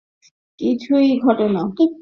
কিছুই 0.59 1.09
ঘটে 1.19 1.47
না। 1.49 1.61